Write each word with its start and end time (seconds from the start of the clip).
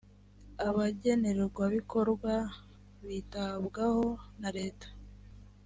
abagenerwabikorwa 0.67 2.33
bitabwaho 3.07 4.07
na 4.41 4.49
leta. 4.57 4.87